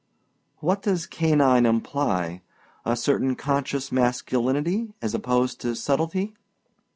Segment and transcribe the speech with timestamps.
[0.61, 2.41] "What does canine imply?
[2.85, 6.33] A certain conscious masculinity as opposed to subtlety?"